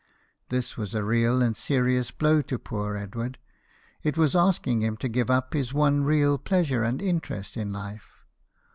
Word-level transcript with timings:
This 0.49 0.77
was 0.77 0.95
a 0.95 1.03
real 1.03 1.43
and 1.43 1.55
serious 1.55 2.09
blow 2.09 2.41
to 2.41 2.57
poor 2.57 2.95
Edward; 2.97 3.37
it 4.01 4.17
was 4.17 4.35
asking 4.35 4.81
him 4.81 4.97
to 4.97 5.07
give 5.07 5.29
up 5.29 5.53
his 5.53 5.75
one 5.75 6.05
real 6.05 6.39
pleasure 6.39 6.81
and 6.83 6.99
interest 6.99 7.55
in 7.55 7.71
life. 7.71 8.09